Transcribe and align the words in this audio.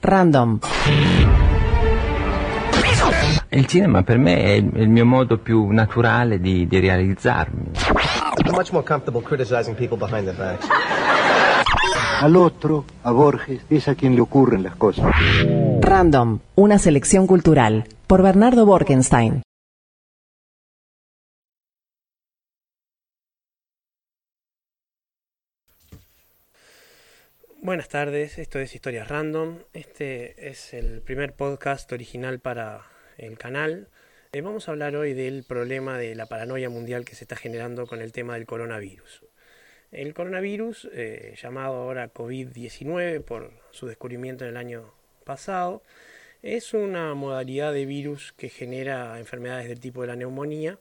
Random. 0.00 0.60
Il 3.50 3.66
cinema 3.66 4.02
per 4.02 4.18
me 4.18 4.36
è 4.36 4.50
il, 4.52 4.88
mio 4.88 5.04
modo 5.04 5.38
più 5.38 5.68
naturale 5.70 6.40
di, 6.40 6.66
di 6.68 6.78
realizzarmi. 6.78 7.70
I'm 8.44 8.54
much 8.54 8.70
more 8.72 8.84
comfortable 8.84 9.22
criticizing 9.22 9.74
people 9.74 9.96
behind 9.96 10.24
their 10.24 10.36
backs. 10.36 10.66
Al 12.20 12.36
otro, 12.36 12.84
a 13.02 13.10
Borges, 13.10 13.62
es 13.68 13.88
a 13.88 13.94
quien 13.94 14.14
le 14.14 14.20
ocurren 14.20 14.62
las 14.62 14.76
cosas. 14.76 15.06
Random, 15.80 16.38
una 16.54 16.78
selección 16.78 17.26
cultural, 17.26 17.86
por 18.06 18.22
Bernardo 18.22 18.66
Borkenstein. 18.66 19.42
Buenas 27.60 27.88
tardes, 27.88 28.38
esto 28.38 28.60
es 28.60 28.72
Historias 28.76 29.08
Random. 29.08 29.58
Este 29.72 30.48
es 30.48 30.72
el 30.72 31.02
primer 31.02 31.32
podcast 31.32 31.90
original 31.90 32.38
para 32.38 32.86
el 33.16 33.36
canal. 33.36 33.88
Eh, 34.32 34.42
vamos 34.42 34.68
a 34.68 34.70
hablar 34.70 34.94
hoy 34.94 35.12
del 35.12 35.42
problema 35.42 35.98
de 35.98 36.14
la 36.14 36.26
paranoia 36.26 36.70
mundial 36.70 37.04
que 37.04 37.16
se 37.16 37.24
está 37.24 37.34
generando 37.34 37.88
con 37.88 38.00
el 38.00 38.12
tema 38.12 38.34
del 38.34 38.46
coronavirus. 38.46 39.24
El 39.90 40.14
coronavirus, 40.14 40.88
eh, 40.92 41.34
llamado 41.42 41.74
ahora 41.74 42.14
COVID-19 42.14 43.24
por 43.24 43.50
su 43.72 43.88
descubrimiento 43.88 44.44
en 44.44 44.50
el 44.50 44.56
año 44.56 44.94
pasado, 45.24 45.82
es 46.42 46.74
una 46.74 47.12
modalidad 47.14 47.72
de 47.72 47.86
virus 47.86 48.32
que 48.36 48.50
genera 48.50 49.18
enfermedades 49.18 49.68
del 49.68 49.80
tipo 49.80 50.02
de 50.02 50.06
la 50.06 50.16
neumonía 50.16 50.78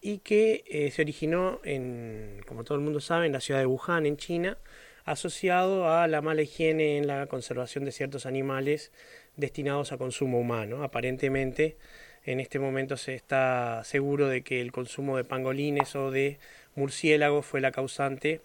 y 0.00 0.18
que 0.18 0.62
eh, 0.68 0.92
se 0.92 1.02
originó 1.02 1.60
en, 1.64 2.42
como 2.46 2.62
todo 2.62 2.78
el 2.78 2.84
mundo 2.84 3.00
sabe, 3.00 3.26
en 3.26 3.32
la 3.32 3.40
ciudad 3.40 3.58
de 3.58 3.66
Wuhan, 3.66 4.06
en 4.06 4.16
China, 4.16 4.56
asociado 5.04 5.90
a 5.90 6.06
la 6.08 6.22
mala 6.22 6.42
higiene 6.42 6.98
en 6.98 7.06
la 7.06 7.26
conservación 7.26 7.84
de 7.84 7.92
ciertos 7.92 8.26
animales 8.26 8.92
destinados 9.36 9.92
a 9.92 9.98
consumo 9.98 10.38
humano. 10.38 10.82
Aparentemente, 10.82 11.76
en 12.24 12.40
este 12.40 12.58
momento 12.58 12.96
se 12.96 13.14
está 13.14 13.82
seguro 13.84 14.28
de 14.28 14.42
que 14.42 14.60
el 14.60 14.72
consumo 14.72 15.16
de 15.16 15.24
pangolines 15.24 15.96
o 15.96 16.10
de 16.10 16.38
murciélagos 16.74 17.44
fue 17.44 17.60
la 17.60 17.72
causante 17.72 18.40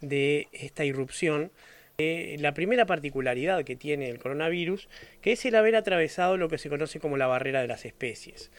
de 0.00 0.48
esta 0.52 0.84
irrupción. 0.84 1.52
Eh, 1.98 2.36
la 2.40 2.54
primera 2.54 2.86
particularidad 2.86 3.62
que 3.64 3.76
tiene 3.76 4.08
el 4.08 4.18
coronavirus, 4.18 4.88
que 5.20 5.32
es 5.32 5.44
el 5.44 5.54
haber 5.54 5.76
atravesado 5.76 6.38
lo 6.38 6.48
que 6.48 6.58
se 6.58 6.70
conoce 6.70 6.98
como 6.98 7.18
la 7.18 7.26
barrera 7.26 7.60
de 7.60 7.68
las 7.68 7.84
especies. 7.84 8.50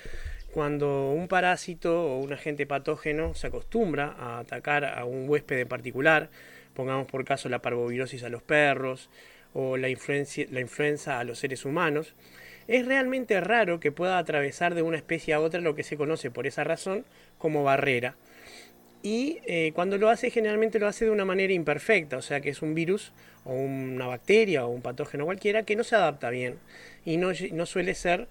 Cuando 0.54 1.12
un 1.12 1.28
parásito 1.28 2.06
o 2.06 2.20
un 2.20 2.34
agente 2.34 2.68
patógeno 2.68 3.34
se 3.34 3.48
acostumbra 3.48 4.16
a 4.20 4.40
atacar 4.40 4.86
a 4.86 5.06
un 5.06 5.28
huésped 5.28 5.60
en 5.60 5.68
particular, 5.68 6.30
pongamos 6.74 7.08
por 7.08 7.26
caso 7.26 7.50
la 7.50 7.62
parvovirosis 7.62 8.24
a 8.24 8.30
los 8.30 8.42
perros 8.42 9.10
o 9.54 9.78
la, 9.78 9.90
influenza 9.90 11.20
a 11.20 11.24
los 11.24 11.40
seres 11.40 11.66
humanos, 11.66 12.14
es 12.68 12.86
realmente 12.86 13.40
raro 13.42 13.80
que 13.80 13.92
pueda 13.92 14.18
atravesar 14.18 14.76
de 14.76 14.82
una 14.82 14.98
especie 14.98 15.34
a 15.34 15.40
otra 15.40 15.62
lo 15.62 15.76
que 15.76 15.84
se 15.84 15.98
conoce 15.98 16.32
por 16.32 16.48
esa 16.48 16.64
razón 16.64 17.06
como 17.38 17.64
barrera. 17.64 18.16
Y 19.04 19.40
eh, 19.46 19.72
cuando 19.74 19.98
lo 19.98 20.10
hace, 20.10 20.30
generalmente 20.30 20.80
lo 20.80 20.88
hace 20.88 21.06
de 21.06 21.12
una 21.12 21.26
manera 21.26 21.54
imperfecta, 21.54 22.18
o 22.18 22.22
sea 22.22 22.40
que 22.40 22.50
es 22.50 22.62
un 22.62 22.76
virus 22.76 23.12
o 23.44 23.54
una 23.54 24.06
bacteria 24.06 24.66
o 24.66 24.70
un 24.70 24.82
patógeno 24.82 25.26
cualquiera 25.26 25.64
que 25.64 25.76
no 25.76 25.84
se 25.84 25.96
adapta 25.96 26.30
bien 26.30 26.60
y 27.04 27.18
no, 27.18 27.32
no 27.52 27.66
suele 27.66 27.96
ser 27.96 28.28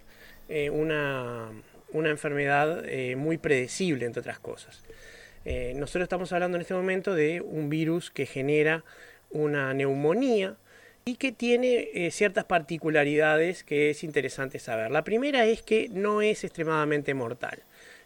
eh, 0.48 0.70
una, 0.70 1.48
una, 1.92 2.10
enfermedad 2.10 2.84
eh, 2.86 3.16
muy 3.16 3.36
predecible, 3.36 4.06
entre 4.06 4.20
otras 4.20 4.38
cosas. 4.38 4.84
Nosotros 5.44 6.02
estamos 6.02 6.32
hablando 6.32 6.56
en 6.56 6.62
este 6.62 6.74
momento 6.74 7.14
de 7.14 7.40
un 7.40 7.70
virus 7.70 8.10
que 8.10 8.26
genera 8.26 8.84
una 9.30 9.72
neumonía, 9.74 10.56
y 11.04 11.16
que 11.16 11.32
tiene 11.32 11.88
eh, 11.94 12.10
ciertas 12.10 12.44
particularidades 12.44 13.64
que 13.64 13.90
es 13.90 14.04
interesante 14.04 14.58
saber. 14.58 14.90
La 14.90 15.04
primera 15.04 15.44
es 15.46 15.62
que 15.62 15.88
no 15.90 16.22
es 16.22 16.44
extremadamente 16.44 17.14
mortal. 17.14 17.62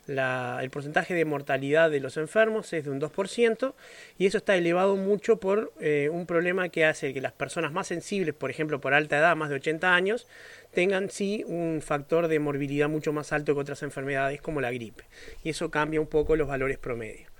el 0.06 0.70
porcentaje 0.70 1.14
de 1.14 1.24
mortalidad 1.24 1.90
de 1.90 2.00
los 2.00 2.16
enfermos 2.16 2.72
es 2.72 2.84
de 2.84 2.90
un 2.90 3.00
2% 3.00 3.74
y 4.18 4.26
eso 4.26 4.38
está 4.38 4.54
elevado 4.54 4.96
mucho 4.96 5.40
por 5.40 5.72
eh, 5.80 6.08
un 6.12 6.26
problema 6.26 6.68
que 6.68 6.84
hace 6.84 7.14
que 7.14 7.20
las 7.20 7.32
personas 7.32 7.72
más 7.72 7.88
sensibles, 7.88 8.34
por 8.34 8.50
ejemplo 8.50 8.80
por 8.80 8.94
alta 8.94 9.18
edad, 9.18 9.36
más 9.36 9.48
de 9.48 9.56
80 9.56 9.94
años, 9.94 10.26
tengan 10.74 11.08
sí 11.10 11.44
un 11.46 11.80
factor 11.80 12.28
de 12.28 12.38
morbilidad 12.38 12.88
mucho 12.88 13.12
más 13.12 13.32
alto 13.32 13.54
que 13.54 13.60
otras 13.60 13.82
enfermedades 13.82 14.42
como 14.42 14.60
la 14.60 14.70
gripe. 14.70 15.04
Y 15.42 15.50
eso 15.50 15.70
cambia 15.70 16.00
un 16.00 16.06
poco 16.06 16.36
los 16.36 16.48
valores 16.48 16.78
promedios. 16.78 17.30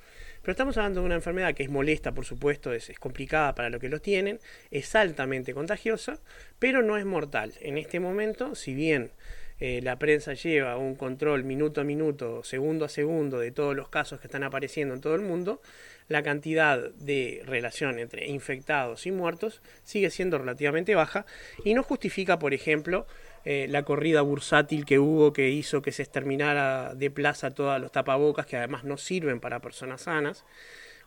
Pero 0.45 0.53
estamos 0.53 0.77
hablando 0.77 1.01
de 1.01 1.07
una 1.07 1.15
enfermedad 1.15 1.55
que 1.55 1.63
es 1.63 1.71
molesta, 1.71 2.13
por 2.13 2.27
supuesto, 2.27 2.75
es, 2.75 2.93
complicada 2.99 3.55
para 3.55 3.71
los 3.71 3.81
que 3.81 3.89
lo 3.89 4.01
tienen, 4.01 4.41
es 4.71 4.95
altamente 4.95 5.55
contagiosa, 5.55 6.21
pero 6.59 6.83
no 6.83 6.99
es 6.99 7.07
mortal. 7.07 7.55
En 7.63 7.79
este 7.79 7.99
momento, 7.99 8.55
si 8.55 8.75
bien 8.75 9.11
eh, 9.59 9.81
la 9.83 9.99
prensa 9.99 10.35
lleva 10.35 10.77
un 10.77 10.97
control 10.97 11.45
minuto 11.45 11.81
a 11.81 11.85
minuto, 11.85 12.45
segundo 12.45 12.85
a 12.85 12.91
segundo 12.91 13.39
de 13.39 13.53
todos 13.53 13.75
los 13.75 13.89
casos 13.89 14.21
que 14.21 14.27
están 14.27 14.43
apareciendo 14.43 14.93
en 14.95 15.01
todo 15.01 15.15
el 15.15 15.23
mundo, 15.23 15.63
la 16.09 16.23
cantidad 16.23 16.91
de 16.95 17.43
relación 17.47 17.99
entre 17.99 18.27
infectados 18.27 19.07
y 19.07 19.13
muertos 19.13 19.63
sigue 19.85 20.11
siendo 20.11 20.39
relativamente 20.39 20.95
baja 20.95 21.25
y 21.65 21.75
no 21.75 21.83
justifica, 21.83 22.39
por 22.39 22.53
ejemplo, 22.53 23.07
eh, 23.45 23.67
la 23.69 23.83
corrida 23.83 24.23
bursátil 24.23 24.85
que 24.85 24.99
hubo 24.99 25.33
que 25.33 25.51
hizo 25.51 25.83
que 25.83 25.93
se 25.93 26.03
exterminara 26.03 26.95
de 26.95 27.11
plaza 27.11 27.55
todos 27.55 27.81
los 27.81 27.93
tapabocas 27.93 28.47
que 28.47 28.57
además 28.57 28.85
no 28.85 28.97
sirven 28.97 29.41
para 29.41 29.61
personas 29.61 30.03
sanas 30.03 30.45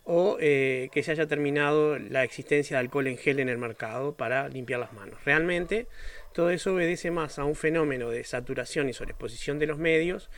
o 0.04 0.38
eh, 0.40 0.88
que 0.92 1.02
se 1.02 1.10
haya 1.10 1.26
terminado 1.26 1.98
la 1.98 2.24
existencia 2.24 2.76
de 2.76 2.80
alcohol 2.80 3.08
en 3.08 3.18
gel 3.18 3.40
en 3.40 3.48
el 3.48 3.58
mercado 3.58 4.14
para 4.14 4.48
limpiar 4.48 4.80
las 4.80 4.92
manos. 4.92 5.22
Realmente 5.24 5.86
todo 6.32 6.50
eso 6.50 6.74
obedece 6.74 7.10
más 7.10 7.38
a 7.38 7.44
un 7.44 7.54
fenómeno 7.54 8.08
de 8.10 8.24
saturación 8.24 8.88
y 8.88 8.92
sobreexposición 8.92 9.58
de 9.58 9.66
los 9.66 9.78
medios 9.78 10.30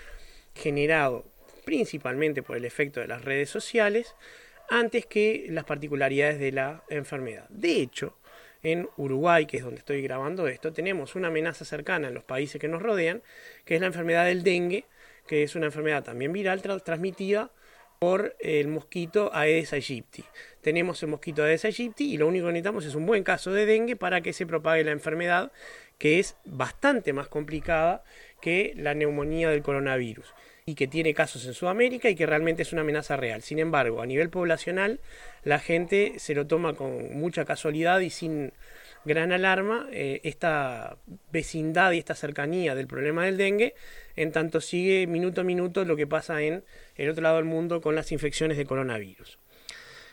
generado 0.54 1.24
principalmente 1.64 2.42
por 2.42 2.56
el 2.56 2.64
efecto 2.64 3.00
de 3.00 3.06
las 3.06 3.24
redes 3.24 3.50
sociales 3.50 4.16
antes 4.70 5.04
que 5.04 5.46
las 5.50 5.64
particularidades 5.64 6.38
de 6.38 6.52
la 6.52 6.84
enfermedad. 6.88 7.46
De 7.50 7.82
hecho, 7.82 8.16
en 8.62 8.88
Uruguay, 8.96 9.46
que 9.46 9.58
es 9.58 9.64
donde 9.64 9.80
estoy 9.80 10.00
grabando 10.00 10.46
esto, 10.46 10.72
tenemos 10.72 11.16
una 11.16 11.28
amenaza 11.28 11.64
cercana 11.64 12.08
en 12.08 12.14
los 12.14 12.24
países 12.24 12.60
que 12.60 12.68
nos 12.68 12.80
rodean, 12.80 13.22
que 13.64 13.74
es 13.74 13.80
la 13.80 13.88
enfermedad 13.88 14.26
del 14.26 14.42
dengue, 14.42 14.84
que 15.26 15.42
es 15.42 15.56
una 15.56 15.66
enfermedad 15.66 16.04
también 16.04 16.32
viral 16.32 16.62
transmitida 16.62 17.50
por 17.98 18.36
el 18.38 18.68
mosquito 18.68 19.30
Aedes 19.34 19.72
aegypti. 19.72 20.24
Tenemos 20.60 21.02
el 21.02 21.10
mosquito 21.10 21.42
Aedes 21.42 21.64
aegypti 21.64 22.14
y 22.14 22.16
lo 22.16 22.28
único 22.28 22.46
que 22.46 22.52
necesitamos 22.52 22.86
es 22.86 22.94
un 22.94 23.06
buen 23.06 23.24
caso 23.24 23.52
de 23.52 23.66
dengue 23.66 23.96
para 23.96 24.20
que 24.20 24.32
se 24.32 24.46
propague 24.46 24.84
la 24.84 24.92
enfermedad, 24.92 25.52
que 25.98 26.18
es 26.18 26.36
bastante 26.44 27.12
más 27.12 27.28
complicada 27.28 28.04
que 28.40 28.72
la 28.76 28.94
neumonía 28.94 29.50
del 29.50 29.62
coronavirus 29.62 30.32
y 30.66 30.74
que 30.74 30.86
tiene 30.86 31.14
casos 31.14 31.46
en 31.46 31.54
Sudamérica 31.54 32.08
y 32.08 32.14
que 32.14 32.26
realmente 32.26 32.62
es 32.62 32.72
una 32.72 32.82
amenaza 32.82 33.16
real. 33.16 33.42
Sin 33.42 33.58
embargo, 33.58 34.02
a 34.02 34.06
nivel 34.06 34.30
poblacional, 34.30 35.00
la 35.44 35.58
gente 35.58 36.14
se 36.18 36.34
lo 36.34 36.46
toma 36.46 36.74
con 36.74 37.18
mucha 37.18 37.44
casualidad 37.44 38.00
y 38.00 38.10
sin 38.10 38.52
gran 39.04 39.32
alarma 39.32 39.88
eh, 39.92 40.20
esta 40.24 40.98
vecindad 41.32 41.92
y 41.92 41.98
esta 41.98 42.14
cercanía 42.14 42.74
del 42.74 42.86
problema 42.86 43.24
del 43.24 43.36
dengue, 43.36 43.74
en 44.16 44.32
tanto 44.32 44.60
sigue 44.60 45.06
minuto 45.06 45.40
a 45.40 45.44
minuto 45.44 45.84
lo 45.84 45.96
que 45.96 46.06
pasa 46.06 46.42
en 46.42 46.64
el 46.96 47.10
otro 47.10 47.22
lado 47.22 47.36
del 47.36 47.46
mundo 47.46 47.80
con 47.80 47.94
las 47.94 48.12
infecciones 48.12 48.58
de 48.58 48.66
coronavirus. 48.66 49.38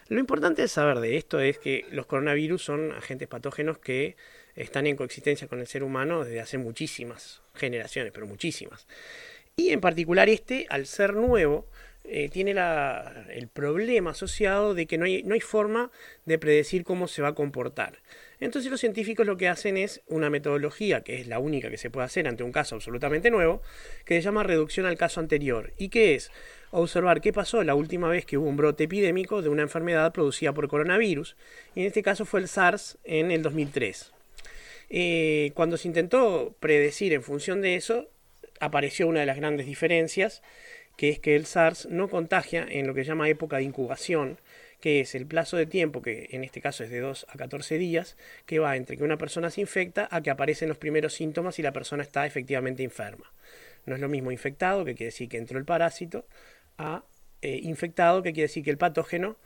Lo 0.10 0.20
importante 0.22 0.62
de 0.62 0.70
saber 0.70 1.00
de 1.00 1.18
esto 1.18 1.42
es 1.42 1.58
que 1.60 1.86
los 1.92 2.06
coronavirus 2.06 2.64
son 2.64 2.94
agentes 2.94 3.28
patógenos 3.28 3.78
que 3.78 4.16
están 4.56 4.88
en 4.88 4.96
coexistencia 4.96 5.50
con 5.50 5.60
el 5.60 5.68
ser 5.68 5.84
humano 5.84 6.24
desde 6.24 6.40
hace 6.40 6.58
muchísimas 6.58 7.42
generaciones, 7.54 8.14
pero 8.14 8.26
muchísimas. 8.26 8.88
Y 9.60 9.72
en 9.72 9.82
particular 9.82 10.30
este, 10.30 10.68
al 10.70 10.86
ser 10.86 11.16
nuevo, 11.16 11.66
eh, 12.04 12.30
tiene 12.30 12.52
el 12.52 13.48
problema 13.48 14.12
asociado 14.12 14.76
de 14.76 14.86
que 14.86 15.00
no 15.00 15.06
hay, 15.06 15.42
forma 15.42 15.92
de 16.26 16.38
predecir 16.38 16.84
cómo 16.84 17.08
se 17.08 17.24
va 17.24 17.30
a 17.30 17.34
comportar. 17.34 18.00
Entonces 18.40 18.70
los 18.70 18.80
científicos 18.80 19.26
lo 19.26 19.36
que 19.36 19.48
hacen 19.48 19.76
es 19.76 20.02
una 20.08 20.30
metodología, 20.30 21.02
que 21.02 21.20
es 21.20 21.28
la 21.28 21.40
única 21.40 21.72
que 21.72 21.80
se 21.80 21.90
puede 21.90 22.06
hacer 22.06 22.28
ante 22.28 22.44
un 22.44 22.52
caso 22.52 22.76
absolutamente 22.76 23.32
nuevo, 23.32 23.64
que 24.06 24.14
se 24.14 24.22
llama 24.22 24.44
reducción 24.44 24.86
al 24.86 24.96
caso 24.96 25.20
anterior. 25.20 25.74
¿Y 25.80 25.90
qué 25.90 26.14
es? 26.14 26.32
Observar 26.70 27.20
qué 27.20 27.34
pasó 27.34 27.64
la 27.64 27.74
última 27.74 28.10
vez 28.10 28.28
que 28.28 28.38
hubo 28.38 28.48
un 28.48 28.58
brote 28.58 28.84
epidémico 28.84 29.42
de 29.42 29.50
una 29.50 29.64
enfermedad 29.64 30.14
producida 30.14 30.54
por 30.54 30.68
coronavirus. 30.68 31.36
Y 31.74 31.82
en 31.82 31.88
este 31.88 32.04
caso 32.04 32.26
fue 32.26 32.42
el 32.42 32.48
SARS 32.48 33.00
en 33.06 33.32
el 33.32 33.42
2003. 33.42 34.14
Eh, 34.92 35.52
cuando 35.56 35.78
se 35.78 35.88
intentó 35.88 36.56
predecir 36.60 37.12
en 37.12 37.24
función 37.24 37.62
de 37.62 37.76
eso, 37.76 38.08
apareció 38.60 39.08
una 39.08 39.22
de 39.22 39.26
las 39.26 39.38
grandes 39.38 39.66
diferencias, 39.66 40.42
que 40.96 41.10
es 41.10 41.20
que 41.20 41.36
el 41.36 41.46
SARS 41.46 41.88
no 41.90 42.10
contagia 42.10 42.66
en 42.70 42.88
lo 42.88 42.94
que 42.94 43.04
se 43.04 43.10
llama 43.10 43.30
época 43.30 43.58
de 43.58 43.64
incubación, 43.64 44.40
que 44.82 45.00
es 45.00 45.16
el 45.16 45.26
plazo 45.26 45.58
de 45.58 45.66
tiempo, 45.66 46.02
que 46.02 46.28
en 46.32 46.44
este 46.44 46.62
caso 46.62 46.84
es 46.84 46.90
de 46.90 47.00
2 47.00 47.28
a 47.30 47.38
14 47.38 47.78
días, 47.78 48.18
que 48.46 48.60
va 48.60 48.76
entre 48.76 48.98
que 48.98 49.04
una 49.04 49.18
persona 49.18 49.50
se 49.50 49.62
infecta 49.62 50.08
a 50.12 50.22
que 50.22 50.30
aparecen 50.30 50.70
los 50.70 50.78
primeros 50.78 51.14
síntomas 51.14 51.60
y 51.60 51.62
la 51.62 51.72
persona 51.72 52.04
está 52.04 52.26
efectivamente 52.26 52.84
enferma. 52.84 53.32
No 53.86 53.96
es 53.96 54.02
lo 54.02 54.10
mismo 54.10 54.32
infectado, 54.32 54.86
que 54.86 54.96
quiere 54.96 55.12
decir 55.12 55.30
que 55.30 55.38
entró 55.38 55.58
el 55.58 55.66
parásito, 55.66 56.26
a 56.78 57.04
eh, 57.42 57.60
infectado, 57.64 58.22
que 58.22 58.34
quiere 58.34 58.48
decir 58.48 58.64
que 58.64 58.72
el 58.72 58.78
patógeno 58.78 59.38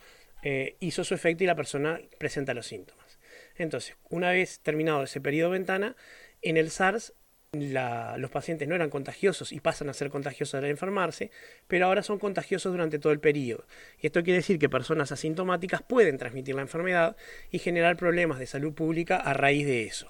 eh, 0.43 0.75
hizo 0.79 1.03
su 1.03 1.13
efecto 1.13 1.43
y 1.43 1.47
la 1.47 1.55
persona 1.55 2.01
presenta 2.17 2.53
los 2.53 2.67
síntomas. 2.67 3.19
Entonces, 3.57 3.95
una 4.09 4.31
vez 4.31 4.59
terminado 4.61 5.03
ese 5.03 5.21
periodo 5.21 5.51
ventana, 5.51 5.95
en 6.41 6.57
el 6.57 6.71
SARS 6.71 7.13
los 7.53 8.31
pacientes 8.31 8.65
no 8.69 8.75
eran 8.75 8.89
contagiosos 8.89 9.51
y 9.51 9.59
pasan 9.59 9.89
a 9.89 9.93
ser 9.93 10.09
contagiosos 10.09 10.53
al 10.55 10.69
enfermarse, 10.69 11.31
pero 11.67 11.87
ahora 11.87 12.01
son 12.01 12.17
contagiosos 12.17 12.71
durante 12.71 12.97
todo 12.97 13.11
el 13.11 13.19
periodo. 13.19 13.65
Y 13.99 14.07
esto 14.07 14.23
quiere 14.23 14.37
decir 14.37 14.57
que 14.57 14.69
personas 14.69 15.11
asintomáticas 15.11 15.81
pueden 15.81 16.17
transmitir 16.17 16.55
la 16.55 16.61
enfermedad 16.61 17.17
y 17.51 17.59
generar 17.59 17.97
problemas 17.97 18.39
de 18.39 18.47
salud 18.47 18.73
pública 18.73 19.17
a 19.17 19.33
raíz 19.33 19.65
de 19.65 19.83
eso. 19.83 20.09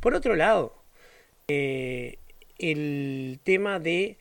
Por 0.00 0.14
otro 0.14 0.34
lado, 0.34 0.82
eh, 1.46 2.16
el 2.58 3.38
tema 3.44 3.78
de 3.78 4.16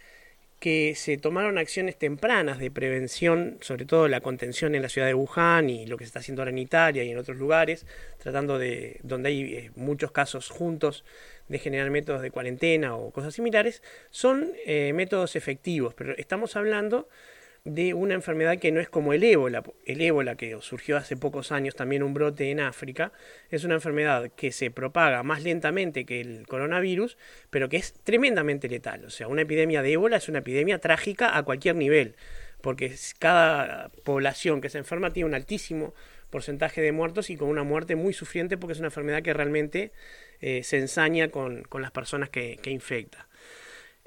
que 0.62 0.94
se 0.94 1.18
tomaron 1.18 1.58
acciones 1.58 1.98
tempranas 1.98 2.60
de 2.60 2.70
prevención, 2.70 3.58
sobre 3.62 3.86
todo 3.86 4.08
la 4.08 4.22
contención 4.22 4.76
en 4.76 4.84
la 4.84 4.90
ciudad 4.90 5.08
de 5.08 5.16
Wuhan 5.16 5.72
y 5.72 5.88
lo 5.88 5.98
que 5.98 6.04
se 6.04 6.10
está 6.10 6.20
haciendo 6.20 6.44
ahora 6.44 6.52
en 6.52 6.60
Italia 6.60 7.04
y 7.04 7.10
en 7.10 7.18
otros 7.18 7.38
lugares, 7.38 7.88
tratando 8.20 8.60
de, 8.60 9.00
donde 9.02 9.30
hay 9.30 9.42
eh, 9.56 9.72
muchos 9.76 10.12
casos 10.12 10.50
juntos 10.50 11.04
de 11.52 11.60
generar 11.60 11.90
métodos 11.92 12.22
de 12.22 12.32
cuarentena 12.32 12.96
o 12.96 13.12
cosas 13.12 13.36
similares, 13.36 13.84
son 14.10 14.54
eh, 14.66 14.94
métodos 14.94 15.36
efectivos, 15.36 15.94
pero 15.94 16.16
estamos 16.18 16.56
hablando 16.56 17.10
de 17.64 17.94
una 17.94 18.16
enfermedad 18.16 18.58
que 18.58 18.72
no 18.72 18.80
es 18.80 18.90
como 18.90 19.14
el 19.14 19.24
ébola. 19.24 19.62
El 19.86 20.02
ébola, 20.02 20.36
que 20.36 20.58
surgió 20.62 20.98
hace 20.98 21.16
pocos 21.18 21.52
años, 21.52 21.76
también 21.76 22.04
un 22.04 22.14
brote 22.14 22.50
en 22.50 22.60
África, 22.60 23.12
es 23.50 23.64
una 23.64 23.76
enfermedad 23.76 24.32
que 24.36 24.52
se 24.52 24.72
propaga 24.72 25.22
más 25.24 25.44
lentamente 25.44 26.06
que 26.06 26.22
el 26.22 26.48
coronavirus, 26.48 27.18
pero 27.50 27.70
que 27.70 27.78
es 27.78 27.94
tremendamente 27.94 28.68
letal. 28.68 29.06
O 29.06 29.10
sea, 29.10 29.28
una 29.28 29.44
epidemia 29.44 29.82
de 29.82 29.92
ébola 29.92 30.18
es 30.18 30.30
una 30.30 30.40
epidemia 30.40 30.80
trágica 30.80 31.38
a 31.38 31.44
cualquier 31.44 31.76
nivel, 31.76 32.16
porque 32.62 32.96
cada 33.20 33.90
población 34.04 34.62
que 34.62 34.70
se 34.70 34.78
enferma 34.78 35.14
tiene 35.14 35.28
un 35.28 35.36
altísimo 35.36 35.94
porcentaje 36.32 36.82
de 36.82 36.92
muertos 36.92 37.30
y 37.30 37.38
con 37.38 37.50
una 37.50 37.64
muerte 37.64 37.96
muy 37.96 38.14
sufriente 38.14 38.58
porque 38.58 38.74
es 38.74 38.80
una 38.80 38.88
enfermedad 38.88 39.22
que 39.22 39.34
realmente 39.34 39.92
eh, 40.40 40.64
se 40.64 40.80
ensaña 40.80 41.30
con, 41.30 41.68
las 41.80 41.92
personas 41.92 42.30
que, 42.30 42.58
que 42.64 42.72
infecta. 42.72 43.28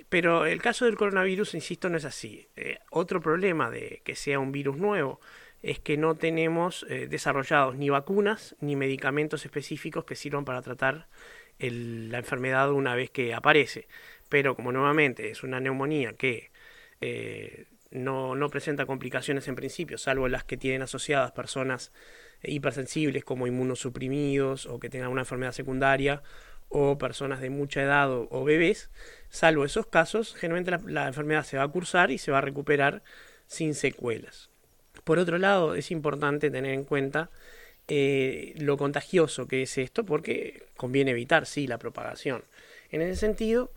Pero 0.08 0.46
el 0.46 0.60
caso 0.60 0.86
del 0.86 0.96
coronavirus, 0.96 1.54
insisto, 1.54 1.88
no 1.88 1.96
es 1.96 2.04
así. 2.04 2.48
Eh, 2.56 2.78
otro 2.90 3.20
problema 3.20 3.70
de 3.70 4.00
que 4.04 4.16
sea 4.16 4.38
un 4.40 4.50
virus 4.50 4.76
nuevo 4.76 5.20
es 5.62 5.78
que 5.78 5.96
no 5.96 6.14
tenemos 6.14 6.84
eh, 6.88 7.06
desarrollados 7.08 7.76
ni 7.76 7.88
vacunas 7.88 8.56
ni 8.60 8.74
medicamentos 8.74 9.44
específicos 9.44 10.04
que 10.04 10.16
sirvan 10.16 10.44
para 10.44 10.62
tratar 10.62 11.06
la 11.58 12.18
enfermedad 12.18 12.72
una 12.72 12.94
vez 12.94 13.10
que 13.10 13.32
aparece. 13.34 13.86
Pero 14.28 14.56
como 14.56 14.72
nuevamente 14.72 15.30
es 15.30 15.42
una 15.42 15.60
neumonía 15.60 16.14
que 16.14 16.50
no, 17.94 18.34
no, 18.34 18.50
presenta 18.50 18.86
complicaciones 18.86 19.48
en 19.48 19.54
principio, 19.54 19.96
salvo 19.96 20.28
las 20.28 20.44
que 20.44 20.56
tienen 20.56 20.82
asociadas 20.82 21.32
personas 21.32 21.92
hipersensibles 22.42 23.24
como 23.24 23.46
inmunosuprimidos 23.46 24.66
o 24.66 24.78
que 24.78 24.90
tengan 24.90 25.10
una 25.10 25.22
enfermedad 25.22 25.52
secundaria 25.52 26.22
o 26.68 26.98
personas 26.98 27.40
de 27.40 27.50
mucha 27.50 27.82
edad 27.82 28.10
o, 28.10 28.44
bebés, 28.44 28.90
salvo 29.30 29.64
esos 29.64 29.86
casos, 29.86 30.34
generalmente 30.34 30.90
la, 30.90 31.06
enfermedad 31.06 31.44
se 31.44 31.56
va 31.56 31.62
a 31.62 31.68
cursar 31.68 32.10
y 32.10 32.18
se 32.18 32.32
va 32.32 32.38
a 32.38 32.40
recuperar 32.40 33.02
sin 33.46 33.74
secuelas. 33.74 34.50
Por 35.04 35.18
otro 35.18 35.38
lado, 35.38 35.76
es 35.76 35.90
importante 35.90 36.50
tener 36.50 36.74
en 36.74 36.84
cuenta 36.84 37.30
eh, 37.86 38.54
lo 38.56 38.76
contagioso 38.76 39.46
que 39.46 39.62
es 39.62 39.78
esto, 39.78 40.04
porque 40.04 40.64
conviene 40.76 41.12
evitar, 41.12 41.46
sí, 41.46 41.66
la 41.68 41.78
propagación. 41.78 42.42
En 42.90 43.02
ese 43.02 43.16
sentido, 43.16 43.70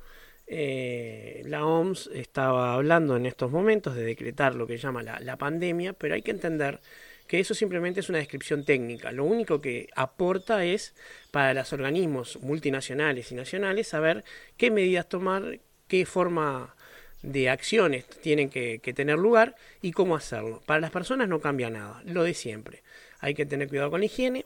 eh, 0.48 1.44
la 1.46 1.66
OMS 1.66 2.10
estaba 2.14 2.74
hablando 2.74 3.18
en 3.18 3.26
estos 3.26 3.52
momentos 3.52 3.96
de 3.96 4.04
decretar 4.04 4.56
lo 4.56 4.66
que 4.68 4.78
llama 4.78 5.04
la, 5.04 5.20
la 5.20 5.38
pandemia, 5.38 5.94
pero 5.94 6.16
hay 6.16 6.22
que 6.22 6.32
entender 6.32 6.80
que 7.28 7.40
eso 7.40 7.54
simplemente 7.54 8.00
es 8.00 8.10
una 8.10 8.20
descripción 8.20 8.64
técnica. 8.64 9.12
Lo 9.12 9.26
único 9.26 9.62
que 9.62 9.90
aporta 9.96 10.64
es 10.64 10.96
para 11.32 11.54
los 11.54 11.74
organismos 11.74 12.40
multinacionales 12.42 13.32
y 13.32 13.36
nacionales 13.36 13.90
saber 13.90 14.24
qué 14.56 14.72
medidas 14.72 15.10
tomar, 15.10 15.60
qué 15.88 16.06
forma 16.06 16.74
de 17.22 17.50
acciones 17.50 18.06
tienen 18.22 18.50
que, 18.50 18.80
tener 18.96 19.18
lugar 19.18 19.56
y 19.82 19.92
cómo 19.92 20.16
hacerlo. 20.16 20.62
Para 20.66 20.80
las 20.80 20.92
personas 20.92 21.28
no 21.28 21.40
cambia 21.40 21.70
nada, 21.70 22.02
lo 22.06 22.24
de 22.24 22.34
siempre. 22.34 22.84
Hay 23.20 23.34
que 23.34 23.46
tener 23.46 23.68
cuidado 23.68 23.92
con 23.92 24.00
la 24.00 24.06
higiene, 24.06 24.46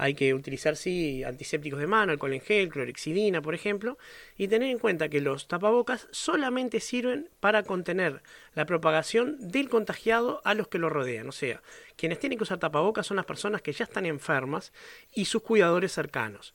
hay 0.00 0.14
que 0.14 0.32
utilizar, 0.32 0.76
sí, 0.76 1.24
antisépticos 1.24 1.80
de 1.80 1.88
mano, 1.88 2.12
alcohol 2.12 2.32
en 2.32 2.40
gel, 2.40 2.68
clorexidina, 2.68 3.42
por 3.42 3.56
ejemplo, 3.56 3.98
y 4.36 4.46
tener 4.46 4.70
en 4.70 4.78
cuenta 4.78 5.08
que 5.08 5.20
los 5.20 5.48
tapabocas 5.48 6.06
solamente 6.12 6.78
sirven 6.78 7.28
para 7.40 7.64
contener 7.64 8.22
la 8.54 8.64
propagación 8.64 9.36
del 9.40 9.68
contagiado 9.68 10.40
a 10.44 10.54
los 10.54 10.68
que 10.68 10.78
lo 10.78 10.88
rodean. 10.88 11.28
O 11.28 11.32
sea, 11.32 11.60
quienes 11.96 12.20
tienen 12.20 12.38
que 12.38 12.44
usar 12.44 12.58
tapabocas 12.58 13.08
son 13.08 13.16
las 13.16 13.26
personas 13.26 13.60
que 13.60 13.72
ya 13.72 13.84
están 13.84 14.06
enfermas 14.06 14.72
y 15.14 15.24
sus 15.24 15.42
cuidadores 15.42 15.90
cercanos. 15.90 16.54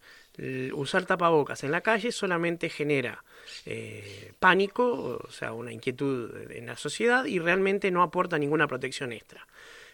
usar 0.71 1.05
tapabocas 1.05 1.65
en 1.65 1.71
la 1.71 1.81
calle 1.81 2.13
solamente 2.13 2.69
genera 2.69 3.25
eh, 3.65 4.31
pánico, 4.39 5.19
o 5.21 5.31
sea, 5.31 5.51
una 5.51 5.73
inquietud 5.73 6.49
en 6.49 6.67
la 6.67 6.77
sociedad 6.77 7.25
y 7.25 7.39
realmente 7.39 7.91
no 7.91 8.03
aporta 8.03 8.39
ninguna 8.39 8.67
protección 8.67 9.11
extra. 9.11 9.45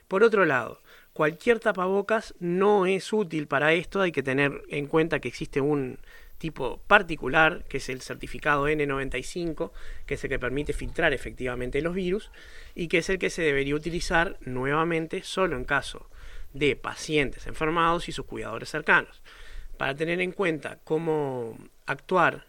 Por 0.07 0.23
otro 0.23 0.45
lado, 0.45 0.81
cualquier 1.19 1.59
tapabocas 1.59 2.33
no 2.39 2.85
es 2.85 3.11
útil 3.11 3.45
para 3.45 3.73
esto, 3.73 3.99
hay 3.99 4.13
que 4.13 4.23
tener 4.23 4.63
en 4.69 4.87
cuenta 4.87 5.19
que 5.19 5.27
existe 5.27 5.59
un 5.59 5.99
tipo 6.37 6.79
particular, 6.87 7.65
que 7.67 7.75
es 7.75 7.89
el 7.89 7.99
certificado 7.99 8.69
N95, 8.69 9.71
que 10.05 10.13
es 10.13 10.23
el 10.23 10.29
que 10.29 10.39
permite 10.39 10.71
filtrar 10.71 11.11
efectivamente 11.11 11.81
los 11.81 11.93
virus 11.93 12.31
y 12.73 12.87
que 12.87 12.99
es 12.99 13.09
el 13.09 13.19
que 13.19 13.29
se 13.29 13.41
debería 13.41 13.75
utilizar 13.75 14.37
nuevamente 14.45 15.21
solo 15.23 15.57
en 15.57 15.65
caso 15.65 16.09
de 16.53 16.77
pacientes 16.77 17.47
enfermados 17.47 18.07
y 18.07 18.13
sus 18.13 18.25
cuidadores 18.25 18.69
cercanos. 18.69 19.21
Para 19.75 19.97
tener 19.97 20.21
en 20.21 20.31
cuenta 20.31 20.79
cómo 20.85 21.57
actuar 21.85 22.48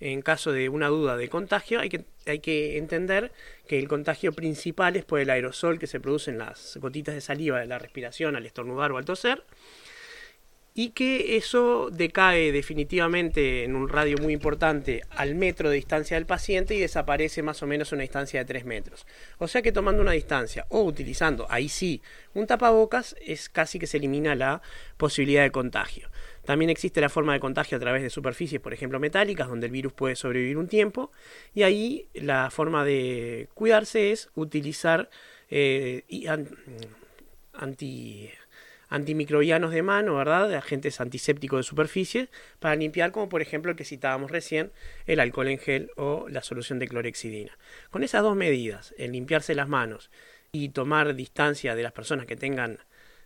en 0.00 0.22
caso 0.22 0.52
de 0.52 0.68
una 0.68 0.88
duda 0.88 1.16
de 1.16 1.28
contagio, 1.28 1.78
hay 1.78 1.90
que, 1.90 2.78
entender 2.78 3.32
que 3.68 3.78
el 3.78 3.86
contagio 3.86 4.32
principal 4.32 4.96
es 4.96 5.04
por 5.04 5.20
el 5.20 5.30
aerosol 5.30 5.78
que 5.78 5.86
se 5.86 6.00
produce 6.00 6.30
en 6.30 6.38
las 6.38 6.78
gotitas 6.78 7.14
de 7.14 7.20
saliva 7.20 7.60
de 7.60 7.66
la 7.66 7.78
respiración 7.78 8.34
al 8.34 8.46
estornudar 8.46 8.92
o 8.92 8.96
al 8.96 9.04
toser, 9.04 9.44
y 10.72 10.90
que 10.90 11.36
eso 11.36 11.90
decae 11.90 12.52
definitivamente 12.52 13.64
en 13.64 13.74
un 13.74 13.88
radio 13.88 14.16
muy 14.18 14.32
importante 14.32 15.02
al 15.10 15.34
metro 15.34 15.68
de 15.68 15.76
distancia 15.76 16.16
del 16.16 16.26
paciente 16.26 16.74
y 16.74 16.80
desaparece 16.80 17.42
más 17.42 17.62
o 17.62 17.66
menos 17.66 17.92
a 17.92 17.96
una 17.96 18.02
distancia 18.02 18.40
de 18.40 18.46
3 18.46 18.64
metros. 18.64 19.06
O 19.38 19.48
sea 19.48 19.62
que 19.62 19.72
tomando 19.72 20.00
una 20.00 20.12
distancia 20.12 20.66
o 20.68 20.82
utilizando, 20.82 21.46
ahí 21.50 21.68
sí, 21.68 22.00
un 22.34 22.46
tapabocas, 22.46 23.16
es 23.20 23.48
casi 23.48 23.78
que 23.78 23.88
se 23.88 23.96
elimina 23.96 24.34
la 24.36 24.62
posibilidad 24.96 25.42
de 25.42 25.50
contagio. 25.50 26.08
También 26.44 26.70
existe 26.70 27.00
la 27.00 27.08
forma 27.08 27.32
de 27.32 27.40
contagio 27.40 27.76
a 27.76 27.80
través 27.80 28.02
de 28.02 28.10
superficies, 28.10 28.60
por 28.60 28.72
ejemplo, 28.72 28.98
metálicas, 28.98 29.48
donde 29.48 29.66
el 29.66 29.72
virus 29.72 29.92
puede 29.92 30.16
sobrevivir 30.16 30.56
un 30.56 30.68
tiempo. 30.68 31.12
Y 31.54 31.62
ahí 31.62 32.08
la 32.14 32.50
forma 32.50 32.84
de 32.84 33.48
cuidarse 33.54 34.12
es 34.12 34.30
utilizar 34.34 35.10
eh, 35.50 36.04
anti, 37.52 38.30
antimicrobianos 38.90 39.70
de 39.70 39.82
mano, 39.82 40.16
¿verdad? 40.16 40.48
De 40.48 40.56
agentes 40.56 41.00
antisépticos 41.00 41.60
de 41.60 41.62
superficie 41.62 42.28
para 42.58 42.74
limpiar, 42.74 43.12
como 43.12 43.28
por 43.28 43.42
ejemplo 43.42 43.70
el 43.70 43.76
que 43.76 43.84
citábamos 43.84 44.30
recién, 44.30 44.72
el 45.06 45.20
alcohol 45.20 45.48
en 45.48 45.58
gel 45.58 45.90
o 45.96 46.28
la 46.28 46.42
solución 46.42 46.78
de 46.78 46.88
clorexidina. 46.88 47.56
Con 47.90 48.02
esas 48.02 48.22
dos 48.22 48.36
medidas, 48.36 48.94
el 48.98 49.12
limpiarse 49.12 49.54
las 49.54 49.68
manos 49.68 50.10
y 50.52 50.70
tomar 50.70 51.14
distancia 51.14 51.74
de 51.74 51.82
las 51.82 51.92
personas 51.92 52.26
que 52.26 52.36
tengan 52.36 52.80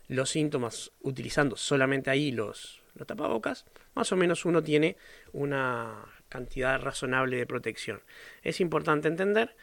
los 0.08 0.30
síntomas 0.30 0.92
utilizando 1.00 1.56
solamente 1.56 2.10
ahí 2.10 2.30
los, 2.30 2.83
los 2.94 3.06
tapabocas, 3.06 3.64
más 3.94 4.12
o 4.12 4.16
menos 4.16 4.44
uno 4.44 4.62
tiene 4.62 4.96
una 5.32 6.06
cantidad 6.28 6.80
razonable 6.80 7.36
de 7.36 7.46
protección. 7.46 8.02
Es 8.42 8.60
importante 8.60 9.08
entender 9.08 9.56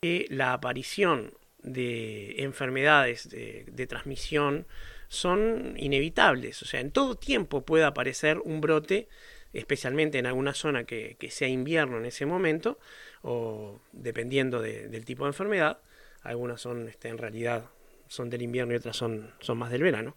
que 0.00 0.26
la 0.28 0.52
aparición 0.52 1.34
de 1.62 2.42
enfermedades 2.42 3.28
de, 3.28 3.86
transmisión 3.88 4.66
son 5.08 5.74
inevitables, 5.76 6.62
o 6.62 6.64
sea, 6.64 6.80
en 6.80 6.90
todo 6.90 7.16
tiempo 7.16 7.64
puede 7.64 7.84
aparecer 7.84 8.38
un 8.38 8.60
brote, 8.60 9.08
especialmente 9.52 10.18
en 10.18 10.26
alguna 10.26 10.54
zona 10.54 10.84
que, 10.84 11.16
sea 11.30 11.48
invierno 11.48 11.98
en 11.98 12.06
ese 12.06 12.26
momento, 12.26 12.78
o 13.22 13.80
dependiendo 13.92 14.60
del 14.60 15.04
tipo 15.04 15.24
de 15.24 15.30
enfermedad, 15.30 15.78
algunas 16.22 16.60
son 16.60 16.88
este, 16.88 17.08
en 17.08 17.18
realidad 17.18 17.70
son 18.08 18.30
del 18.30 18.42
invierno 18.42 18.72
y 18.72 18.76
otras 18.76 18.96
son, 18.96 19.32
son 19.40 19.58
más 19.58 19.70
del 19.70 19.82
verano. 19.82 20.16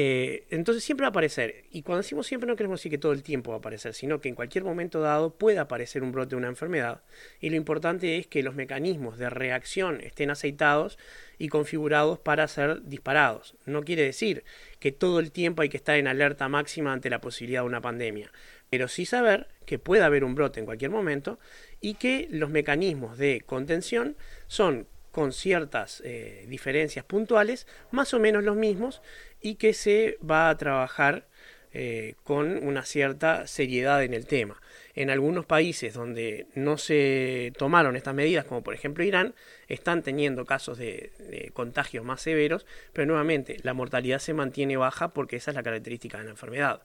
Eh, 0.00 0.46
entonces 0.50 0.84
siempre 0.84 1.02
va 1.02 1.08
a 1.08 1.10
aparecer. 1.10 1.64
Y 1.72 1.82
cuando 1.82 2.02
decimos 2.02 2.28
siempre 2.28 2.46
no 2.46 2.54
queremos 2.54 2.78
decir 2.78 2.92
que 2.92 2.98
todo 2.98 3.10
el 3.10 3.24
tiempo 3.24 3.50
va 3.50 3.56
a 3.56 3.58
aparecer, 3.58 3.94
sino 3.94 4.20
que 4.20 4.28
en 4.28 4.36
cualquier 4.36 4.62
momento 4.62 5.00
dado 5.00 5.34
puede 5.34 5.58
aparecer 5.58 6.04
un 6.04 6.12
brote 6.12 6.30
de 6.30 6.36
una 6.36 6.46
enfermedad. 6.46 7.02
Y 7.40 7.50
lo 7.50 7.56
importante 7.56 8.16
es 8.16 8.28
que 8.28 8.44
los 8.44 8.54
mecanismos 8.54 9.18
de 9.18 9.28
reacción 9.28 10.00
estén 10.00 10.30
aceitados 10.30 10.98
y 11.36 11.48
configurados 11.48 12.20
para 12.20 12.46
ser 12.46 12.84
disparados. 12.84 13.56
No 13.66 13.82
quiere 13.82 14.04
decir 14.04 14.44
que 14.78 14.92
todo 14.92 15.18
el 15.18 15.32
tiempo 15.32 15.62
hay 15.62 15.68
que 15.68 15.78
estar 15.78 15.96
en 15.96 16.06
alerta 16.06 16.48
máxima 16.48 16.92
ante 16.92 17.10
la 17.10 17.20
posibilidad 17.20 17.62
de 17.62 17.66
una 17.66 17.80
pandemia, 17.80 18.30
pero 18.70 18.86
sí 18.86 19.04
saber 19.04 19.48
que 19.66 19.80
puede 19.80 20.04
haber 20.04 20.22
un 20.22 20.36
brote 20.36 20.60
en 20.60 20.66
cualquier 20.66 20.92
momento 20.92 21.40
y 21.80 21.94
que 21.94 22.28
los 22.30 22.50
mecanismos 22.50 23.18
de 23.18 23.42
contención 23.44 24.16
son 24.46 24.86
con 25.18 25.32
ciertas 25.32 26.00
eh, 26.04 26.46
diferencias 26.48 27.04
puntuales, 27.04 27.66
más 27.90 28.14
o 28.14 28.20
menos 28.20 28.44
los 28.44 28.54
mismos, 28.54 29.02
y 29.40 29.56
que 29.56 29.74
se 29.74 30.18
va 30.28 30.50
a 30.50 30.56
trabajar 30.56 31.26
eh, 31.74 32.14
con 32.24 32.66
una 32.66 32.82
cierta 32.82 33.46
seriedad 33.46 34.02
en 34.02 34.14
el 34.14 34.26
tema. 34.26 34.60
En 34.94 35.10
algunos 35.10 35.44
países 35.44 35.92
donde 35.92 36.46
no 36.54 36.78
se 36.78 37.52
tomaron 37.58 37.94
estas 37.94 38.14
medidas, 38.14 38.46
como 38.46 38.62
por 38.62 38.72
ejemplo 38.72 39.04
Irán, 39.04 39.34
están 39.68 40.02
teniendo 40.02 40.46
casos 40.46 40.78
de, 40.78 41.50
contagios 41.52 42.06
más 42.06 42.22
severos, 42.22 42.64
pero 42.94 43.06
nuevamente 43.06 43.58
la 43.62 43.74
mortalidad 43.74 44.18
se 44.18 44.32
mantiene 44.32 44.78
baja 44.78 45.08
porque 45.08 45.36
esa 45.36 45.50
es 45.50 45.54
la 45.56 45.62
característica 45.62 46.16
de 46.18 46.24
la 46.24 46.30
enfermedad. 46.30 46.82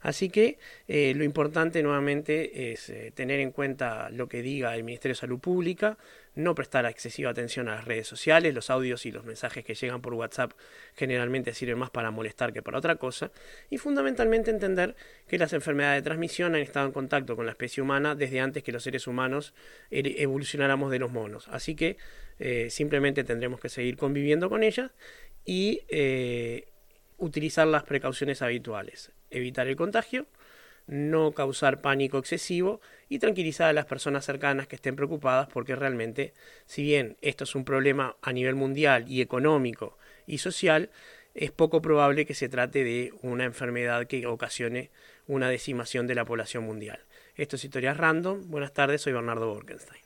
Así 0.00 0.30
que 0.30 0.58
eh, 0.88 1.14
lo 1.16 1.24
importante 1.24 1.82
nuevamente 1.82 2.72
es 2.72 2.90
eh, 2.90 3.12
tener 3.14 3.40
en 3.40 3.50
cuenta 3.50 4.08
lo 4.10 4.28
que 4.28 4.40
diga 4.42 4.74
el 4.74 4.84
Ministerio 4.84 5.14
de 5.14 5.20
Salud 5.20 5.40
Pública, 5.40 5.98
no 6.34 6.54
prestar 6.54 6.86
excesiva 6.86 7.30
atención 7.30 7.68
a 7.68 7.76
las 7.76 7.84
redes 7.84 8.06
sociales, 8.06 8.54
los 8.54 8.70
audios 8.70 9.04
y 9.06 9.12
los 9.12 9.24
mensajes 9.24 9.64
que 9.64 9.74
llegan 9.74 10.00
por 10.00 10.14
WhatsApp 10.14 10.52
generalmente 10.94 11.52
sirven 11.54 11.78
más 11.78 11.90
para 11.90 12.10
molestar 12.10 12.52
que 12.52 12.62
para 12.62 12.78
otra 12.78 12.96
cosa, 12.96 13.30
y 13.70 13.78
fundamentalmente 13.78 14.50
entender 14.50 14.96
que 15.28 15.38
las 15.38 15.52
enfermedades 15.52 16.02
de 16.02 16.08
transmisión 16.08 16.54
han 16.54 16.62
estado 16.62 16.86
en 16.86 16.92
contacto 16.92 17.36
con 17.36 17.46
la 17.46 17.52
especie 17.52 17.82
humana 17.82 18.14
desde 18.14 18.40
antes 18.40 18.62
que 18.62 18.72
los 18.72 18.82
seres 18.82 19.06
humanos 19.06 19.54
evolucionáramos 19.90 20.90
de 20.90 20.98
los 20.98 21.10
monos. 21.10 21.48
Así 21.48 21.74
que 21.74 21.96
eh, 22.38 22.68
simplemente 22.70 23.24
tendremos 23.24 23.60
que 23.60 23.68
seguir 23.68 23.96
conviviendo 23.96 24.48
con 24.48 24.62
ellas 24.62 24.90
y 25.44 25.82
utilizar 27.18 27.66
las 27.66 27.84
precauciones 27.84 28.42
habituales, 28.42 29.12
evitar 29.30 29.68
el 29.68 29.76
contagio, 29.76 30.26
no 30.86 31.32
causar 31.32 31.80
pánico 31.80 32.18
excesivo 32.18 32.80
y 33.08 33.18
tranquilizar 33.18 33.68
a 33.68 33.72
las 33.72 33.86
personas 33.86 34.24
cercanas 34.24 34.66
que 34.66 34.76
estén 34.76 34.96
preocupadas 34.96 35.48
porque 35.48 35.76
realmente, 35.76 36.32
si 36.66 36.82
bien 36.82 37.16
esto 37.20 37.44
es 37.44 37.54
un 37.54 37.64
problema 37.64 38.16
a 38.22 38.32
nivel 38.32 38.54
mundial 38.54 39.04
y 39.08 39.20
económico 39.20 39.96
y 40.26 40.38
social, 40.38 40.90
es 41.34 41.50
poco 41.50 41.80
probable 41.80 42.26
que 42.26 42.34
se 42.34 42.48
trate 42.48 42.84
de 42.84 43.12
una 43.22 43.44
enfermedad 43.44 44.06
que 44.06 44.26
ocasione 44.26 44.90
una 45.26 45.48
decimación 45.48 46.06
de 46.06 46.14
la 46.14 46.24
población 46.24 46.64
mundial. 46.64 47.00
Esto 47.36 47.56
es 47.56 47.64
Historias 47.64 47.96
Random. 47.96 48.50
Buenas 48.50 48.72
tardes, 48.72 49.00
soy 49.00 49.12
Bernardo 49.12 49.52
Borkenstein. 49.52 50.02